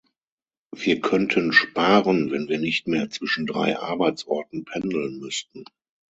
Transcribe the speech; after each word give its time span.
Wir 0.73 0.99
könnten 0.99 1.53
sparen, 1.53 2.31
wenn 2.31 2.47
wir 2.49 2.57
nicht 2.57 2.87
mehr 2.87 3.11
zwischen 3.11 3.45
drei 3.45 3.77
Arbeitsorten 3.77 4.65
pendeln 4.65 5.19
müssten. 5.19 5.63